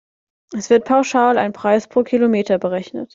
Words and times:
Es 0.51 0.71
wird 0.71 0.85
pauschal 0.85 1.37
ein 1.37 1.53
Preis 1.53 1.87
pro 1.87 2.01
Kilometer 2.01 2.57
berechnet. 2.57 3.07